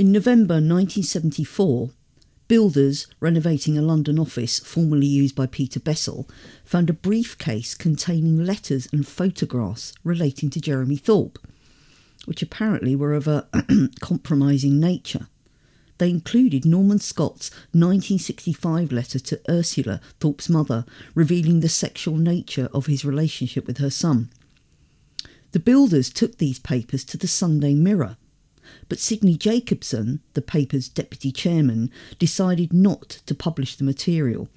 In 0.00 0.12
November 0.12 0.54
1974, 0.54 1.90
builders 2.48 3.06
renovating 3.20 3.76
a 3.76 3.82
London 3.82 4.18
office 4.18 4.58
formerly 4.58 5.06
used 5.06 5.36
by 5.36 5.46
Peter 5.46 5.78
Bessell 5.78 6.26
found 6.64 6.88
a 6.88 6.94
briefcase 6.94 7.74
containing 7.74 8.44
letters 8.44 8.88
and 8.92 9.06
photographs 9.06 9.92
relating 10.02 10.50
to 10.50 10.60
Jeremy 10.60 10.96
Thorpe, 10.96 11.38
which 12.24 12.42
apparently 12.42 12.96
were 12.96 13.12
of 13.12 13.28
a 13.28 13.46
compromising 14.00 14.80
nature. 14.80 15.28
They 16.00 16.08
included 16.08 16.64
Norman 16.64 16.98
Scott's 16.98 17.50
1965 17.72 18.90
letter 18.90 19.18
to 19.18 19.40
Ursula, 19.50 20.00
Thorpe's 20.18 20.48
mother, 20.48 20.86
revealing 21.14 21.60
the 21.60 21.68
sexual 21.68 22.16
nature 22.16 22.70
of 22.72 22.86
his 22.86 23.04
relationship 23.04 23.66
with 23.66 23.76
her 23.76 23.90
son. 23.90 24.30
The 25.52 25.58
builders 25.58 26.08
took 26.08 26.38
these 26.38 26.58
papers 26.58 27.04
to 27.04 27.18
the 27.18 27.28
Sunday 27.28 27.74
Mirror, 27.74 28.16
but 28.88 28.98
Sidney 28.98 29.36
Jacobson, 29.36 30.20
the 30.32 30.40
paper's 30.40 30.88
deputy 30.88 31.30
chairman, 31.30 31.90
decided 32.18 32.72
not 32.72 33.20
to 33.26 33.34
publish 33.34 33.76
the 33.76 33.84
material 33.84 34.48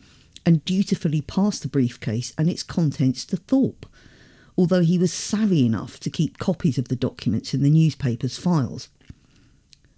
and 0.45 0.63
dutifully 0.63 1.19
passed 1.19 1.61
the 1.61 1.67
briefcase 1.67 2.31
and 2.37 2.49
its 2.49 2.63
contents 2.63 3.25
to 3.25 3.35
Thorpe, 3.35 3.85
although 4.57 4.79
he 4.79 4.97
was 4.97 5.11
savvy 5.11 5.65
enough 5.65 5.99
to 5.99 6.09
keep 6.09 6.37
copies 6.37 6.77
of 6.77 6.87
the 6.87 6.95
documents 6.95 7.53
in 7.53 7.63
the 7.63 7.69
newspaper's 7.69 8.37
files. 8.37 8.87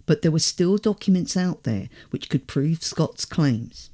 But 0.06 0.22
there 0.22 0.30
were 0.30 0.38
still 0.38 0.78
documents 0.78 1.36
out 1.36 1.64
there 1.64 1.88
which 2.10 2.30
could 2.30 2.46
prove 2.46 2.82
Scott's 2.82 3.24
claims. 3.24 3.90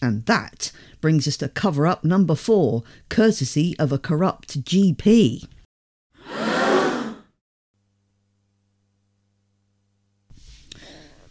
And 0.00 0.26
that 0.26 0.72
brings 1.00 1.28
us 1.28 1.36
to 1.36 1.48
cover 1.48 1.86
up 1.86 2.02
number 2.02 2.34
four, 2.34 2.82
courtesy 3.08 3.76
of 3.78 3.92
a 3.92 3.98
corrupt 3.98 4.64
GP. 4.64 5.46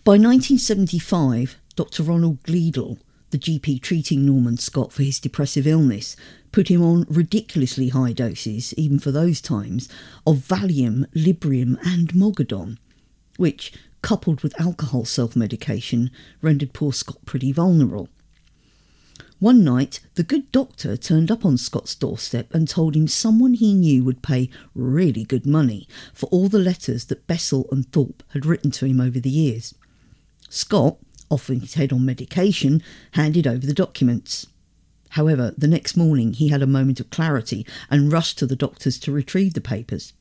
By 0.04 0.14
1975, 0.14 1.58
Dr. 1.76 2.02
Ronald 2.02 2.42
Gleadle, 2.44 2.98
the 3.30 3.38
GP 3.38 3.82
treating 3.82 4.26
Norman 4.26 4.58
Scott 4.58 4.92
for 4.92 5.04
his 5.04 5.20
depressive 5.20 5.68
illness, 5.68 6.16
put 6.52 6.70
him 6.70 6.82
on 6.82 7.06
ridiculously 7.08 7.90
high 7.90 8.14
doses, 8.14 8.74
even 8.76 8.98
for 8.98 9.12
those 9.12 9.42
times, 9.42 9.90
of 10.26 10.38
Valium, 10.38 11.06
Librium, 11.14 11.78
and 11.86 12.14
Mogadon, 12.14 12.78
which, 13.38 13.74
coupled 14.02 14.42
with 14.42 14.60
alcohol 14.60 15.06
self 15.06 15.36
medication, 15.36 16.12
rendered 16.42 16.74
poor 16.74 16.94
Scott 16.94 17.20
pretty 17.26 17.52
vulnerable. 17.52 18.10
One 19.40 19.64
night, 19.64 20.02
the 20.14 20.24
good 20.24 20.52
doctor 20.52 20.96
turned 20.96 21.32
up 21.32 21.44
on 21.44 21.58
Scott's 21.58 21.96
doorstep 21.96 22.54
and 22.54 22.68
told 22.68 22.96
him 22.96 23.08
someone 23.08 23.56
he 23.56 23.74
knew 23.74 24.04
would 24.04 24.22
pay 24.22 24.52
really 24.76 25.24
good 25.24 25.48
money 25.48 25.88
for 26.14 26.28
all 26.28 26.48
the 26.48 26.60
letters 26.60 27.06
that 27.06 27.26
Bessell 27.26 27.66
and 27.72 27.92
Thorpe 27.92 28.22
had 28.34 28.46
written 28.46 28.70
to 28.72 28.86
him 28.86 29.02
over 29.02 29.20
the 29.20 29.32
years. 29.32 29.74
Scott, 30.48 30.98
offering 31.32 31.62
his 31.62 31.74
head 31.74 31.92
on 31.92 32.06
medication, 32.06 32.84
handed 33.14 33.48
over 33.48 33.66
the 33.66 33.74
documents. 33.74 34.46
However, 35.10 35.56
the 35.58 35.68
next 35.68 35.98
morning 35.98 36.34
he 36.34 36.50
had 36.50 36.62
a 36.62 36.68
moment 36.68 37.00
of 37.00 37.10
clarity 37.10 37.66
and 37.90 38.14
rushed 38.14 38.38
to 38.38 38.46
the 38.46 38.56
doctor's 38.56 39.00
to 39.00 39.12
retrieve 39.12 39.56
the 39.56 39.62
papers. 39.62 40.14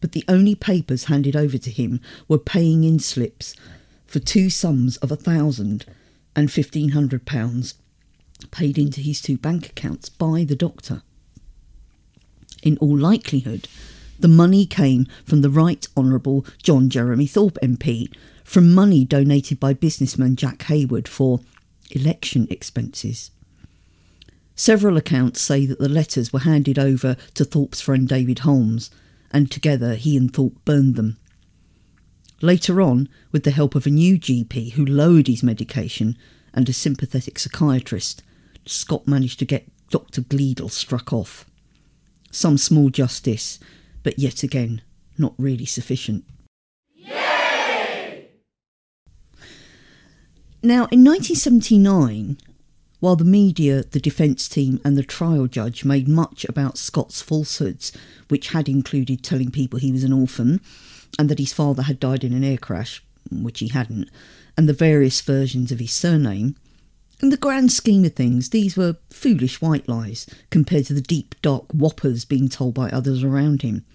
But 0.00 0.12
the 0.12 0.24
only 0.28 0.54
papers 0.54 1.04
handed 1.04 1.36
over 1.36 1.58
to 1.58 1.70
him 1.70 2.00
were 2.28 2.38
paying 2.38 2.84
in 2.84 2.98
slips 2.98 3.54
for 4.06 4.18
two 4.18 4.50
sums 4.50 4.96
of 4.98 5.10
a 5.10 5.16
thousand 5.16 5.84
and 6.34 6.52
fifteen 6.52 6.90
hundred 6.90 7.26
pounds 7.26 7.74
paid 8.50 8.78
into 8.78 9.00
his 9.00 9.20
two 9.20 9.38
bank 9.38 9.66
accounts 9.68 10.08
by 10.08 10.44
the 10.44 10.56
doctor. 10.56 11.02
In 12.62 12.76
all 12.78 12.96
likelihood, 12.96 13.68
the 14.18 14.28
money 14.28 14.66
came 14.66 15.06
from 15.24 15.42
the 15.42 15.50
Right 15.50 15.86
Honourable 15.96 16.46
John 16.62 16.88
Jeremy 16.88 17.26
Thorpe 17.26 17.58
MP, 17.62 18.08
from 18.44 18.74
money 18.74 19.04
donated 19.04 19.60
by 19.60 19.72
businessman 19.72 20.36
Jack 20.36 20.62
Hayward 20.64 21.08
for 21.08 21.40
election 21.90 22.46
expenses. 22.50 23.30
Several 24.54 24.96
accounts 24.96 25.40
say 25.42 25.66
that 25.66 25.78
the 25.78 25.88
letters 25.88 26.32
were 26.32 26.40
handed 26.40 26.78
over 26.78 27.16
to 27.34 27.44
Thorpe's 27.44 27.80
friend 27.80 28.08
David 28.08 28.40
Holmes, 28.40 28.90
and 29.36 29.50
together 29.50 29.96
he 29.96 30.16
and 30.16 30.32
Thorpe 30.32 30.64
burned 30.64 30.94
them. 30.94 31.18
Later 32.40 32.80
on, 32.80 33.06
with 33.32 33.44
the 33.44 33.50
help 33.50 33.74
of 33.74 33.86
a 33.86 33.90
new 33.90 34.18
GP 34.18 34.72
who 34.72 34.86
lowered 34.86 35.26
his 35.26 35.42
medication 35.42 36.16
and 36.54 36.66
a 36.70 36.72
sympathetic 36.72 37.38
psychiatrist, 37.38 38.22
Scott 38.64 39.06
managed 39.06 39.38
to 39.40 39.44
get 39.44 39.68
Dr. 39.90 40.22
Gleadle 40.22 40.70
struck 40.70 41.12
off. 41.12 41.44
Some 42.30 42.56
small 42.56 42.88
justice, 42.88 43.58
but 44.02 44.18
yet 44.18 44.42
again, 44.42 44.80
not 45.18 45.34
really 45.36 45.66
sufficient. 45.66 46.24
Now, 50.62 50.88
in 50.90 51.04
1979, 51.04 52.38
while 53.00 53.16
the 53.16 53.24
media, 53.24 53.82
the 53.82 54.00
defence 54.00 54.48
team, 54.48 54.80
and 54.84 54.96
the 54.96 55.02
trial 55.02 55.46
judge 55.46 55.84
made 55.84 56.08
much 56.08 56.44
about 56.48 56.78
Scott's 56.78 57.22
falsehoods, 57.22 57.92
which 58.28 58.48
had 58.48 58.68
included 58.68 59.22
telling 59.22 59.50
people 59.50 59.78
he 59.78 59.92
was 59.92 60.04
an 60.04 60.12
orphan 60.12 60.60
and 61.18 61.28
that 61.28 61.38
his 61.38 61.52
father 61.52 61.82
had 61.82 62.00
died 62.00 62.24
in 62.24 62.32
an 62.32 62.44
air 62.44 62.58
crash, 62.58 63.02
which 63.30 63.60
he 63.60 63.68
hadn't, 63.68 64.10
and 64.56 64.68
the 64.68 64.72
various 64.72 65.20
versions 65.20 65.70
of 65.72 65.78
his 65.78 65.92
surname, 65.92 66.56
in 67.22 67.30
the 67.30 67.36
grand 67.38 67.72
scheme 67.72 68.04
of 68.04 68.14
things, 68.14 68.50
these 68.50 68.76
were 68.76 68.98
foolish 69.08 69.60
white 69.62 69.88
lies 69.88 70.26
compared 70.50 70.84
to 70.86 70.94
the 70.94 71.00
deep, 71.00 71.34
dark 71.40 71.72
whoppers 71.72 72.26
being 72.26 72.48
told 72.48 72.74
by 72.74 72.90
others 72.90 73.24
around 73.24 73.62
him. 73.62 73.86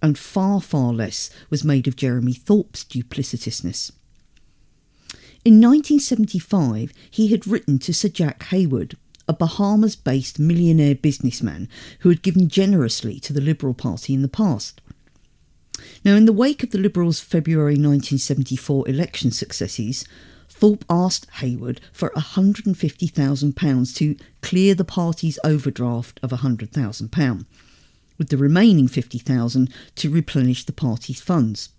And 0.00 0.16
far, 0.16 0.60
far 0.60 0.92
less 0.92 1.30
was 1.50 1.64
made 1.64 1.88
of 1.88 1.96
Jeremy 1.96 2.32
Thorpe's 2.32 2.84
duplicitousness. 2.84 3.90
In 5.42 5.54
1975, 5.54 6.92
he 7.10 7.28
had 7.28 7.46
written 7.46 7.78
to 7.78 7.94
Sir 7.94 8.10
Jack 8.10 8.42
Hayward, 8.44 8.98
a 9.26 9.32
Bahamas 9.32 9.96
based 9.96 10.38
millionaire 10.38 10.94
businessman 10.94 11.66
who 12.00 12.10
had 12.10 12.20
given 12.20 12.48
generously 12.48 13.18
to 13.20 13.32
the 13.32 13.40
Liberal 13.40 13.72
Party 13.72 14.12
in 14.12 14.20
the 14.20 14.28
past. 14.28 14.82
Now, 16.04 16.14
in 16.14 16.26
the 16.26 16.32
wake 16.34 16.62
of 16.62 16.72
the 16.72 16.78
Liberals' 16.78 17.20
February 17.20 17.72
1974 17.72 18.86
election 18.86 19.30
successes, 19.30 20.04
Thorpe 20.50 20.84
asked 20.90 21.26
Hayward 21.36 21.80
for 21.90 22.10
£150,000 22.10 23.96
to 23.96 24.16
clear 24.42 24.74
the 24.74 24.84
party's 24.84 25.38
overdraft 25.42 26.20
of 26.22 26.32
£100,000, 26.32 27.46
with 28.18 28.28
the 28.28 28.36
remaining 28.36 28.88
£50,000 28.88 29.72
to 29.94 30.10
replenish 30.10 30.66
the 30.66 30.72
party's 30.72 31.22
funds. 31.22 31.70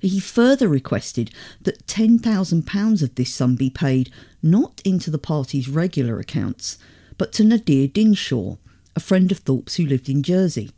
He 0.00 0.18
further 0.18 0.68
requested 0.68 1.30
that 1.60 1.86
£10,000 1.86 3.02
of 3.02 3.14
this 3.14 3.32
sum 3.32 3.54
be 3.56 3.70
paid 3.70 4.10
not 4.42 4.80
into 4.84 5.10
the 5.10 5.18
party's 5.18 5.68
regular 5.68 6.18
accounts, 6.18 6.78
but 7.18 7.32
to 7.34 7.44
Nadir 7.44 7.86
Dinshaw, 7.86 8.56
a 8.96 9.00
friend 9.00 9.30
of 9.30 9.38
Thorpe's 9.38 9.76
who 9.76 9.86
lived 9.86 10.08
in 10.08 10.22
Jersey. 10.22 10.70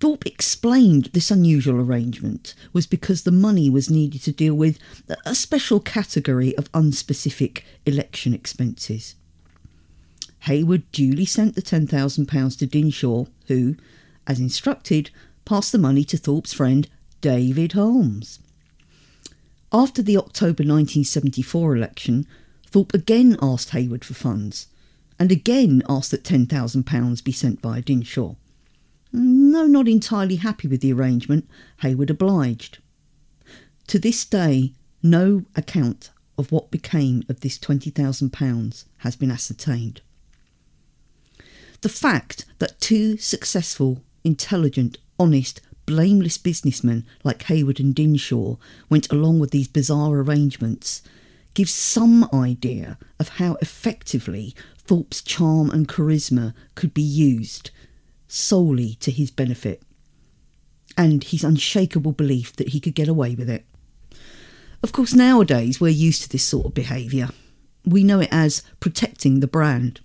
Thorpe 0.00 0.26
explained 0.26 1.10
this 1.12 1.30
unusual 1.30 1.80
arrangement 1.80 2.54
was 2.72 2.88
because 2.88 3.22
the 3.22 3.30
money 3.30 3.70
was 3.70 3.88
needed 3.88 4.22
to 4.22 4.32
deal 4.32 4.54
with 4.54 4.80
a 5.24 5.34
special 5.34 5.78
category 5.78 6.56
of 6.56 6.72
unspecific 6.72 7.62
election 7.86 8.34
expenses. 8.34 9.14
Hayward 10.40 10.90
duly 10.90 11.24
sent 11.24 11.54
the 11.54 11.62
£10,000 11.62 12.58
to 12.58 12.66
Dinshaw, 12.66 13.26
who, 13.46 13.76
as 14.26 14.40
instructed, 14.40 15.10
passed 15.44 15.70
the 15.70 15.78
money 15.78 16.02
to 16.02 16.16
Thorpe's 16.16 16.52
friend 16.52 16.88
David 17.22 17.72
Holmes. 17.72 18.40
After 19.72 20.02
the 20.02 20.18
October 20.18 20.64
1974 20.64 21.76
election, 21.76 22.26
Thorpe 22.66 22.92
again 22.92 23.38
asked 23.40 23.70
Hayward 23.70 24.04
for 24.04 24.12
funds, 24.12 24.66
and 25.18 25.32
again 25.32 25.82
asked 25.88 26.10
that 26.10 26.24
£10,000 26.24 27.24
be 27.24 27.32
sent 27.32 27.62
via 27.62 27.80
Dinshaw. 27.80 28.34
No, 29.12 29.66
not 29.66 29.88
entirely 29.88 30.36
happy 30.36 30.66
with 30.66 30.80
the 30.80 30.92
arrangement, 30.92 31.48
Hayward 31.80 32.10
obliged. 32.10 32.78
To 33.86 33.98
this 33.98 34.24
day, 34.24 34.72
no 35.02 35.44
account 35.54 36.10
of 36.36 36.50
what 36.50 36.70
became 36.70 37.22
of 37.28 37.40
this 37.40 37.56
£20,000 37.56 38.84
has 38.98 39.16
been 39.16 39.30
ascertained. 39.30 40.00
The 41.82 41.88
fact 41.88 42.46
that 42.58 42.80
two 42.80 43.16
successful, 43.16 44.02
intelligent, 44.24 44.98
honest, 45.18 45.60
blameless 45.86 46.38
businessmen 46.38 47.04
like 47.24 47.42
Hayward 47.44 47.80
and 47.80 47.94
Dinshaw 47.94 48.56
went 48.88 49.10
along 49.12 49.38
with 49.40 49.50
these 49.50 49.68
bizarre 49.68 50.16
arrangements 50.16 51.02
gives 51.54 51.72
some 51.72 52.28
idea 52.32 52.98
of 53.18 53.30
how 53.30 53.56
effectively 53.60 54.54
Thorpe's 54.78 55.22
charm 55.22 55.70
and 55.70 55.88
charisma 55.88 56.54
could 56.74 56.94
be 56.94 57.02
used 57.02 57.70
solely 58.32 58.94
to 58.94 59.10
his 59.10 59.30
benefit, 59.30 59.82
and 60.96 61.24
his 61.24 61.44
unshakable 61.44 62.12
belief 62.12 62.56
that 62.56 62.68
he 62.68 62.80
could 62.80 62.94
get 62.94 63.08
away 63.08 63.34
with 63.34 63.50
it. 63.50 63.66
Of 64.82 64.92
course, 64.92 65.14
nowadays 65.14 65.80
we're 65.80 65.90
used 65.90 66.22
to 66.22 66.28
this 66.28 66.42
sort 66.42 66.66
of 66.66 66.74
behaviour. 66.74 67.28
we 67.84 68.04
know 68.04 68.20
it 68.20 68.28
as 68.30 68.62
protecting 68.80 69.40
the 69.40 69.48
brand. 69.48 70.00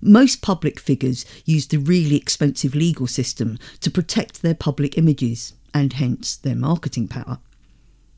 Most 0.00 0.42
public 0.42 0.78
figures 0.78 1.24
use 1.44 1.66
the 1.66 1.78
really 1.78 2.16
expensive 2.16 2.74
legal 2.74 3.06
system 3.06 3.58
to 3.80 3.90
protect 3.90 4.42
their 4.42 4.54
public 4.54 4.96
images 4.96 5.54
and 5.74 5.92
hence 5.92 6.36
their 6.36 6.54
marketing 6.54 7.08
power. 7.08 7.38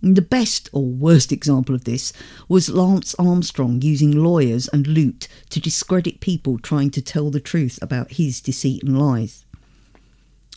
The 0.03 0.23
best 0.23 0.71
or 0.73 0.85
worst 0.85 1.31
example 1.31 1.75
of 1.75 1.85
this 1.85 2.13
was 2.49 2.71
Lance 2.71 3.15
Armstrong 3.19 3.83
using 3.83 4.13
lawyers 4.13 4.67
and 4.69 4.87
loot 4.87 5.29
to 5.51 5.61
discredit 5.61 6.21
people 6.21 6.59
trying 6.59 6.91
to 6.93 7.03
tell 7.03 7.31
the 7.31 7.41
truth 7.41 7.79
about 7.83 8.13
his 8.13 8.41
deceit 8.41 8.83
and 8.83 8.99
lies. 8.99 9.45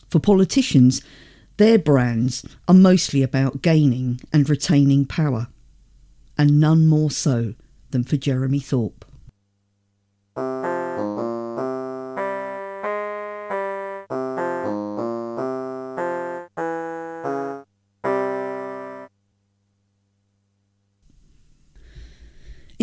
For 0.08 0.18
politicians, 0.18 1.02
their 1.58 1.78
brands 1.78 2.44
are 2.68 2.74
mostly 2.74 3.22
about 3.22 3.60
gaining 3.60 4.20
and 4.32 4.48
retaining 4.48 5.04
power, 5.04 5.48
and 6.38 6.58
none 6.58 6.86
more 6.86 7.10
so 7.10 7.54
than 7.90 8.02
for 8.02 8.16
Jeremy 8.16 8.60
Thorpe. 8.60 9.04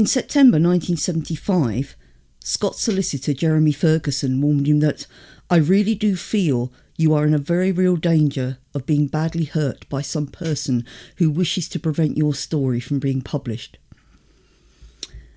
In 0.02 0.08
September 0.08 0.56
1975, 0.56 1.96
Scott's 2.40 2.82
solicitor 2.82 3.36
Jeremy 3.36 3.72
Ferguson 3.72 4.42
warned 4.42 4.66
him 4.66 4.80
that 4.80 5.06
I 5.48 5.58
really 5.58 5.94
do 5.94 6.16
feel 6.16 6.74
you 6.98 7.14
are 7.14 7.24
in 7.28 7.36
a 7.36 7.38
very 7.38 7.72
real 7.72 7.98
danger 7.98 8.58
of 8.74 8.88
being 8.88 9.06
badly 9.06 9.44
hurt 9.44 9.88
by 9.90 10.02
some 10.02 10.26
person 10.26 10.88
who 11.18 11.30
wishes 11.30 11.70
to 11.70 11.80
prevent 11.80 12.18
your 12.18 12.34
story 12.34 12.80
from 12.80 12.98
being 12.98 13.22
published. 13.22 13.78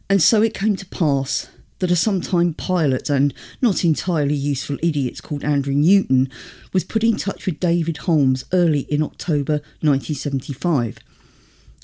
And 0.09 0.23
so 0.23 0.41
it 0.41 0.55
came 0.55 0.77
to 0.77 0.87
pass 0.87 1.51
that 1.81 1.91
a 1.91 1.95
sometime 1.95 2.55
pilot 2.55 3.11
and 3.11 3.35
not 3.61 3.85
entirely 3.85 4.33
useful 4.35 4.79
idiot 4.83 5.23
called 5.23 5.45
Andrew 5.45 5.75
Newton 5.75 6.31
was 6.73 6.85
put 6.85 7.05
in 7.05 7.19
touch 7.19 7.45
with 7.45 7.61
David 7.61 7.99
Holmes 7.99 8.47
early 8.51 8.87
in 8.89 9.03
October 9.03 9.61
1975. 9.83 11.01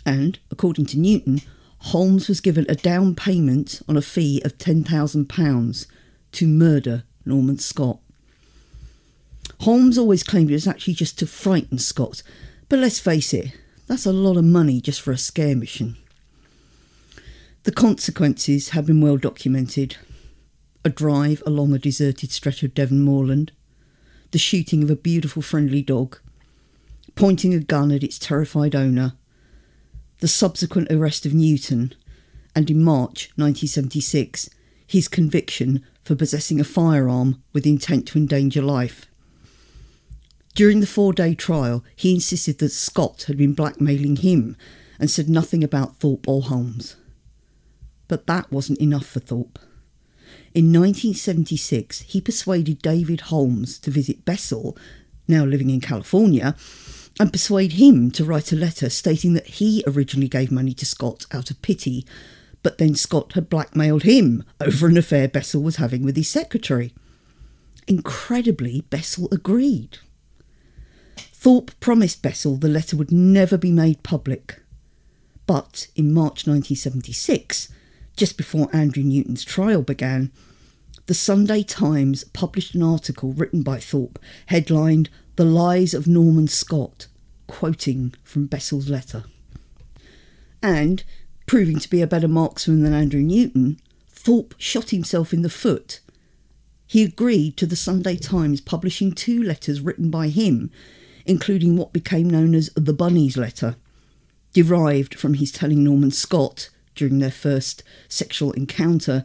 And, 0.06 0.38
according 0.50 0.87
to 0.87 0.99
Newton, 0.99 1.43
Holmes 1.81 2.29
was 2.29 2.41
given 2.41 2.67
a 2.69 2.75
down 2.75 3.15
payment 3.15 3.81
on 3.88 3.97
a 3.97 4.03
fee 4.03 4.41
of 4.44 4.59
£10,000 4.59 5.87
to 6.32 6.47
murder 6.47 7.05
Norman 7.25 7.59
Scott. 7.59 7.99
Holmes 9.61 9.99
always 9.99 10.23
claimed 10.23 10.50
it 10.50 10.55
was 10.55 10.67
actually 10.67 10.94
just 10.94 11.19
to 11.19 11.27
frighten 11.27 11.79
Scott, 11.79 12.23
but 12.69 12.79
let's 12.79 13.00
face 13.00 13.35
it, 13.35 13.53
that's 13.87 14.06
a 14.06 14.12
lot 14.12 14.37
of 14.37 14.44
money 14.44 14.81
just 14.81 15.00
for 15.00 15.11
a 15.11 15.19
scare 15.19 15.56
mission. 15.56 15.97
The 17.65 17.73
consequences 17.73 18.71
have 18.71 18.87
been 18.87 19.00
well 19.00 19.17
documented 19.17 19.97
a 20.85 20.88
drive 20.88 21.43
along 21.44 21.75
a 21.75 21.79
deserted 21.79 22.31
stretch 22.31 22.62
of 22.62 22.75
Devon 22.75 23.00
moorland, 23.00 23.53
the 24.31 24.38
shooting 24.38 24.82
of 24.82 24.91
a 24.91 24.97
beautiful 24.97 25.43
friendly 25.43 25.82
dog, 25.82 26.19
pointing 27.15 27.53
a 27.53 27.59
gun 27.59 27.91
at 27.91 28.03
its 28.03 28.19
terrified 28.19 28.75
owner, 28.75 29.15
the 30.20 30.28
subsequent 30.28 30.90
arrest 30.90 31.26
of 31.26 31.34
Newton, 31.34 31.94
and 32.55 32.70
in 32.70 32.82
March 32.82 33.31
1976, 33.37 34.50
his 34.87 35.08
conviction 35.08 35.84
for 36.02 36.14
possessing 36.14 36.61
a 36.61 36.64
firearm 36.64 37.43
with 37.52 37.67
intent 37.67 38.06
to 38.08 38.19
endanger 38.19 38.62
life. 38.62 39.06
During 40.55 40.81
the 40.81 40.87
four 40.87 41.12
day 41.12 41.34
trial, 41.34 41.84
he 41.96 42.14
insisted 42.14 42.58
that 42.58 42.70
Scott 42.70 43.25
had 43.28 43.37
been 43.37 43.55
blackmailing 43.55 44.17
him 44.17 44.56
and 44.99 45.11
said 45.11 45.28
nothing 45.28 45.64
about 45.64 45.96
Thorpe 45.96 46.28
or 46.28 46.43
Holmes. 46.43 46.96
But 48.08 48.26
that 48.26 48.50
wasn't 48.50 48.81
enough 48.81 49.06
for 49.06 49.20
Thorpe. 49.20 49.58
In 50.52 50.67
1976, 50.72 52.00
he 52.00 52.20
persuaded 52.20 52.82
David 52.82 53.22
Holmes 53.22 53.78
to 53.78 53.90
visit 53.90 54.25
Bessell, 54.25 54.76
now 55.28 55.44
living 55.44 55.70
in 55.70 55.81
California, 55.81 56.56
and 57.20 57.34
persuade 57.34 57.72
him 57.72 58.11
to 58.11 58.25
write 58.25 58.50
a 58.50 58.56
letter 58.56 58.88
stating 58.88 59.34
that 59.34 59.46
he 59.46 59.84
originally 59.87 60.26
gave 60.26 60.50
money 60.50 60.72
to 60.72 60.87
Scott 60.87 61.26
out 61.32 61.50
of 61.50 61.61
pity, 61.61 62.06
but 62.62 62.78
then 62.78 62.94
Scott 62.94 63.34
had 63.34 63.50
blackmailed 63.50 64.05
him 64.05 64.43
over 64.58 64.87
an 64.87 64.96
affair 64.96 65.28
Bessell 65.28 65.62
was 65.62 65.76
having 65.76 66.02
with 66.02 66.17
his 66.17 66.31
secretary. 66.31 66.94
Incredibly, 67.87 68.84
Bessell 68.88 69.31
agreed. 69.31 69.99
Thorpe 71.19 71.78
promised 71.78 72.22
Bessell 72.22 72.58
the 72.58 72.69
letter 72.69 72.96
would 72.96 73.12
never 73.12 73.58
be 73.58 73.70
made 73.70 74.02
public. 74.02 74.62
But 75.46 75.88
in 75.94 76.14
March 76.14 76.46
1976, 76.46 77.69
just 78.17 78.38
before 78.38 78.75
Andrew 78.75 79.02
Newton's 79.02 79.44
trial 79.44 79.82
began, 79.82 80.32
the 81.05 81.12
Sunday 81.12 81.64
Times 81.64 82.25
published 82.25 82.75
an 82.75 82.82
article 82.82 83.34
written 83.34 83.62
by 83.62 83.78
Thorpe 83.78 84.19
headlined 84.46 85.11
The 85.41 85.47
Lies 85.47 85.95
of 85.95 86.07
Norman 86.07 86.49
Scott 86.49 87.07
quoting 87.47 88.13
from 88.23 88.45
Bessell's 88.45 88.91
letter. 88.91 89.25
And, 90.63 91.03
proving 91.47 91.79
to 91.79 91.89
be 91.89 92.03
a 92.03 92.07
better 92.07 92.29
marksman 92.29 92.83
than 92.83 92.93
Andrew 92.93 93.23
Newton, 93.23 93.81
Thorpe 94.11 94.55
shot 94.59 94.91
himself 94.91 95.33
in 95.33 95.41
the 95.41 95.49
foot. 95.49 96.01
He 96.87 97.03
agreed 97.03 97.57
to 97.57 97.65
the 97.65 97.75
Sunday 97.75 98.17
Times 98.17 98.61
publishing 98.61 99.13
two 99.13 99.43
letters 99.43 99.81
written 99.81 100.11
by 100.11 100.29
him, 100.29 100.71
including 101.25 101.75
what 101.75 101.95
became 101.95 102.29
known 102.29 102.55
as 102.55 102.69
the 102.77 102.93
Bunny's 102.93 103.39
letter, 103.39 103.77
derived 104.53 105.15
from 105.15 105.33
his 105.33 105.51
telling 105.51 105.83
Norman 105.83 106.11
Scott, 106.11 106.69
during 106.95 107.19
their 107.19 107.31
first 107.31 107.83
sexual 108.11 108.53
encounter, 108.53 109.25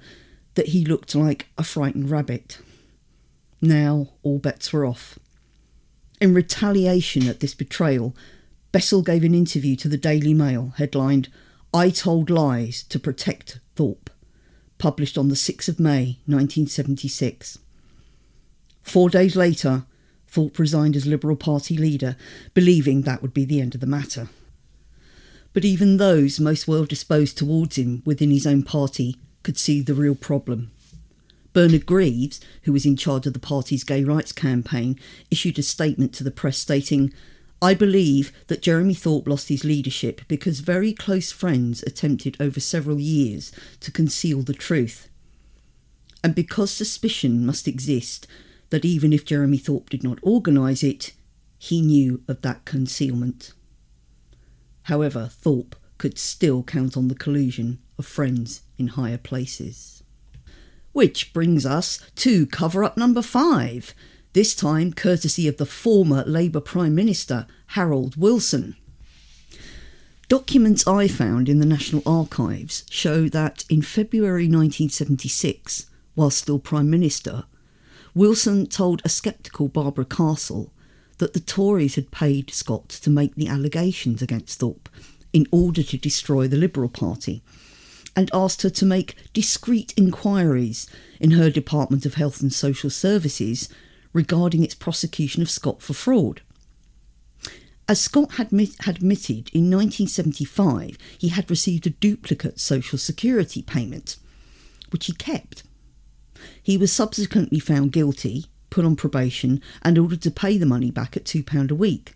that 0.53 0.69
he 0.69 0.85
looked 0.85 1.13
like 1.13 1.47
a 1.57 1.63
frightened 1.65 2.09
rabbit. 2.09 2.59
Now 3.59 4.11
all 4.23 4.39
bets 4.39 4.71
were 4.71 4.85
off. 4.85 5.19
In 6.21 6.33
retaliation 6.33 7.27
at 7.27 7.41
this 7.41 7.53
betrayal, 7.53 8.15
Bessell 8.71 9.03
gave 9.03 9.23
an 9.23 9.35
interview 9.35 9.75
to 9.77 9.89
the 9.89 9.97
Daily 9.97 10.33
Mail 10.33 10.73
headlined, 10.77 11.29
I 11.73 11.89
Told 11.89 12.29
Lies 12.29 12.83
to 12.83 12.99
Protect 12.99 13.59
Thorpe, 13.75 14.09
published 14.77 15.17
on 15.17 15.27
the 15.27 15.35
6th 15.35 15.67
of 15.67 15.79
May 15.79 16.19
1976. 16.25 17.59
Four 18.81 19.09
days 19.09 19.35
later, 19.35 19.85
Thorpe 20.27 20.57
resigned 20.57 20.95
as 20.95 21.05
Liberal 21.05 21.35
Party 21.35 21.77
leader, 21.77 22.15
believing 22.53 23.01
that 23.01 23.21
would 23.21 23.33
be 23.33 23.45
the 23.45 23.59
end 23.59 23.75
of 23.75 23.81
the 23.81 23.87
matter. 23.87 24.29
But 25.51 25.65
even 25.65 25.97
those 25.97 26.39
most 26.39 26.67
well 26.67 26.85
disposed 26.85 27.37
towards 27.37 27.77
him 27.77 28.03
within 28.05 28.31
his 28.31 28.45
own 28.45 28.63
party 28.63 29.17
could 29.43 29.57
see 29.57 29.81
the 29.81 29.93
real 29.93 30.15
problem. 30.15 30.71
Bernard 31.55 31.85
Greaves, 31.85 32.41
who 32.63 32.73
was 32.73 32.85
in 32.85 32.97
charge 32.97 33.25
of 33.25 33.31
the 33.31 33.39
party's 33.39 33.85
gay 33.85 34.03
rights 34.03 34.33
campaign, 34.33 34.99
issued 35.31 35.57
a 35.57 35.63
statement 35.63 36.13
to 36.15 36.23
the 36.25 36.29
press 36.29 36.57
stating, 36.57 37.13
I 37.61 37.73
believe 37.73 38.33
that 38.47 38.61
Jeremy 38.61 38.93
Thorpe 38.93 39.25
lost 39.25 39.47
his 39.47 39.63
leadership 39.63 40.19
because 40.27 40.59
very 40.59 40.91
close 40.91 41.31
friends 41.31 41.81
attempted 41.83 42.35
over 42.41 42.59
several 42.59 42.99
years 42.99 43.53
to 43.79 43.89
conceal 43.89 44.41
the 44.41 44.53
truth. 44.53 45.07
And 46.21 46.35
because 46.35 46.71
suspicion 46.71 47.45
must 47.45 47.69
exist 47.69 48.27
that 48.69 48.83
even 48.83 49.13
if 49.13 49.23
Jeremy 49.23 49.57
Thorpe 49.57 49.89
did 49.89 50.03
not 50.03 50.19
organise 50.21 50.83
it, 50.83 51.13
he 51.57 51.79
knew 51.79 52.21
of 52.27 52.41
that 52.41 52.65
concealment. 52.65 53.53
However, 54.83 55.29
Thorpe 55.31 55.77
could 55.99 56.17
still 56.17 56.63
count 56.63 56.97
on 56.97 57.07
the 57.07 57.15
collusion 57.15 57.79
of 57.97 58.05
friends 58.05 58.63
in 58.77 58.87
higher 58.87 59.17
places. 59.17 59.94
Which 60.95 61.33
brings 61.33 61.65
us 61.65 61.99
to 62.15 62.45
cover 62.45 62.81
up 62.81 62.95
number 62.95 63.21
five, 63.21 63.93
this 64.31 64.55
time 64.55 64.93
courtesy 64.93 65.45
of 65.45 65.57
the 65.57 65.65
former 65.65 66.23
Labour 66.25 66.61
Prime 66.61 66.95
Minister, 66.95 67.47
Harold 67.75 68.15
Wilson. 68.15 68.77
Documents 70.29 70.87
I 70.87 71.09
found 71.09 71.49
in 71.49 71.59
the 71.59 71.65
National 71.65 72.01
Archives 72.05 72.85
show 72.89 73.27
that 73.27 73.65
in 73.69 73.81
February 73.81 74.45
1976, 74.45 75.87
while 76.13 76.29
still 76.29 76.59
Prime 76.59 76.89
Minister, 76.89 77.43
Wilson 78.13 78.65
told 78.65 79.01
a 79.03 79.09
sceptical 79.09 79.67
Barbara 79.67 80.05
Castle 80.05 80.71
that 81.17 81.33
the 81.33 81.41
Tories 81.41 81.95
had 81.95 82.09
paid 82.09 82.51
Scott 82.51 82.87
to 82.87 83.09
make 83.09 83.35
the 83.35 83.49
allegations 83.49 84.21
against 84.21 84.59
Thorpe 84.59 84.87
in 85.33 85.45
order 85.51 85.83
to 85.83 85.97
destroy 85.97 86.47
the 86.47 86.55
Liberal 86.55 86.87
Party 86.87 87.43
and 88.15 88.29
asked 88.33 88.61
her 88.61 88.69
to 88.69 88.85
make 88.85 89.15
discreet 89.33 89.93
inquiries 89.97 90.87
in 91.19 91.31
her 91.31 91.49
Department 91.49 92.05
of 92.05 92.15
Health 92.15 92.41
and 92.41 92.53
Social 92.53 92.89
Services 92.89 93.69
regarding 94.13 94.63
its 94.63 94.75
prosecution 94.75 95.41
of 95.41 95.49
Scott 95.49 95.81
for 95.81 95.93
fraud. 95.93 96.41
As 97.87 98.01
Scott 98.01 98.33
had, 98.33 98.47
admitted 98.87 99.49
in 99.53 99.69
1975, 99.69 100.97
he 101.17 101.27
had 101.27 101.49
received 101.49 101.85
a 101.85 101.91
duplicate 101.91 102.59
Social 102.59 102.97
Security 102.97 103.61
payment, 103.61 104.17
which 104.89 105.05
he 105.05 105.13
kept. 105.13 105.63
He 106.63 106.77
was 106.77 106.91
subsequently 106.91 107.59
found 107.59 107.91
guilty, 107.91 108.45
put 108.69 108.85
on 108.85 108.95
probation, 108.95 109.61
and 109.83 109.97
ordered 109.97 110.21
to 110.23 110.31
pay 110.31 110.57
the 110.57 110.65
money 110.65 110.89
back 110.89 111.15
at 111.15 111.25
£2 111.25 111.69
a 111.69 111.75
week. 111.75 112.15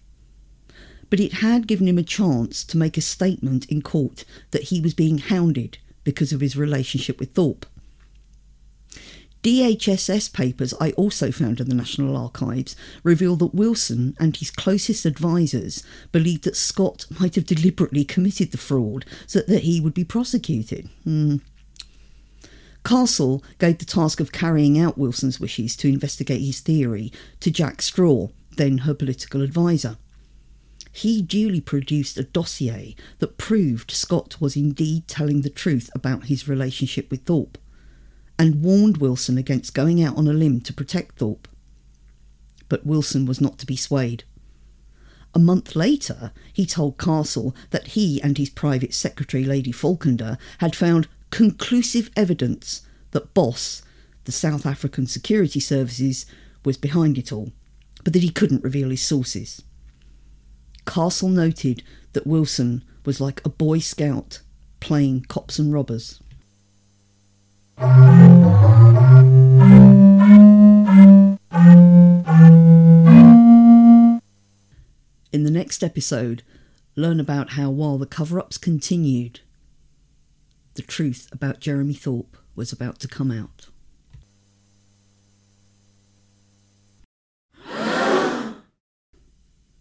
But 1.09 1.19
it 1.19 1.33
had 1.33 1.67
given 1.67 1.87
him 1.87 1.97
a 1.97 2.03
chance 2.03 2.63
to 2.63 2.77
make 2.77 2.97
a 2.97 3.01
statement 3.01 3.65
in 3.65 3.81
court 3.81 4.25
that 4.51 4.63
he 4.63 4.81
was 4.81 4.93
being 4.93 5.19
hounded 5.19 5.77
because 6.03 6.33
of 6.33 6.41
his 6.41 6.55
relationship 6.55 7.19
with 7.19 7.33
Thorpe. 7.33 7.65
DHSS 9.41 10.33
papers 10.33 10.73
I 10.81 10.91
also 10.91 11.31
found 11.31 11.61
in 11.61 11.69
the 11.69 11.75
National 11.75 12.17
Archives 12.17 12.75
reveal 13.03 13.37
that 13.37 13.55
Wilson 13.55 14.15
and 14.19 14.35
his 14.35 14.51
closest 14.51 15.05
advisers 15.05 15.81
believed 16.11 16.43
that 16.43 16.57
Scott 16.57 17.05
might 17.19 17.35
have 17.35 17.45
deliberately 17.45 18.03
committed 18.03 18.51
the 18.51 18.57
fraud 18.57 19.05
so 19.27 19.39
that 19.39 19.63
he 19.63 19.79
would 19.79 19.93
be 19.93 20.03
prosecuted. 20.03 20.89
Hmm. 21.05 21.37
Castle 22.83 23.43
gave 23.59 23.77
the 23.77 23.85
task 23.85 24.19
of 24.19 24.31
carrying 24.31 24.77
out 24.77 24.97
Wilson's 24.97 25.39
wishes 25.39 25.75
to 25.77 25.87
investigate 25.87 26.41
his 26.41 26.59
theory 26.59 27.11
to 27.39 27.51
Jack 27.51 27.81
Straw, 27.81 28.29
then 28.57 28.79
her 28.79 28.93
political 28.93 29.41
adviser. 29.41 29.97
He 30.91 31.21
duly 31.21 31.61
produced 31.61 32.17
a 32.17 32.23
dossier 32.23 32.95
that 33.19 33.37
proved 33.37 33.91
Scott 33.91 34.41
was 34.41 34.55
indeed 34.55 35.07
telling 35.07 35.41
the 35.41 35.49
truth 35.49 35.89
about 35.93 36.25
his 36.25 36.47
relationship 36.47 37.11
with 37.11 37.23
Thorpe 37.23 37.57
and 38.37 38.63
warned 38.63 38.97
Wilson 38.97 39.37
against 39.37 39.73
going 39.73 40.01
out 40.01 40.17
on 40.17 40.27
a 40.27 40.33
limb 40.33 40.61
to 40.61 40.73
protect 40.73 41.17
Thorpe. 41.17 41.47
But 42.69 42.85
Wilson 42.85 43.25
was 43.25 43.41
not 43.41 43.59
to 43.59 43.65
be 43.65 43.75
swayed. 43.75 44.23
A 45.35 45.39
month 45.39 45.75
later, 45.75 46.31
he 46.53 46.65
told 46.65 46.97
Castle 46.97 47.55
that 47.69 47.89
he 47.89 48.21
and 48.21 48.37
his 48.37 48.49
private 48.49 48.93
secretary, 48.93 49.43
Lady 49.43 49.71
Falkender, 49.71 50.37
had 50.59 50.75
found 50.75 51.07
conclusive 51.29 52.09
evidence 52.15 52.81
that 53.11 53.33
Boss, 53.33 53.83
the 54.23 54.31
South 54.31 54.65
African 54.65 55.05
Security 55.05 55.59
Services, 55.59 56.25
was 56.65 56.77
behind 56.77 57.17
it 57.17 57.31
all, 57.31 57.51
but 58.03 58.13
that 58.13 58.23
he 58.23 58.29
couldn't 58.29 58.63
reveal 58.63 58.89
his 58.89 59.01
sources. 59.01 59.61
Castle 60.89 61.29
noted 61.29 61.83
that 62.13 62.25
Wilson 62.25 62.83
was 63.05 63.21
like 63.21 63.45
a 63.45 63.49
Boy 63.49 63.77
Scout 63.77 64.41
playing 64.79 65.25
cops 65.25 65.59
and 65.59 65.71
robbers. 65.71 66.19
In 75.31 75.43
the 75.43 75.51
next 75.51 75.83
episode, 75.83 76.41
learn 76.95 77.19
about 77.19 77.51
how 77.51 77.69
while 77.69 77.99
the 77.99 78.07
cover 78.07 78.39
ups 78.39 78.57
continued, 78.57 79.41
the 80.73 80.81
truth 80.81 81.29
about 81.31 81.59
Jeremy 81.59 81.93
Thorpe 81.93 82.35
was 82.55 82.71
about 82.71 82.97
to 83.01 83.07
come 83.07 83.29
out. 83.29 83.67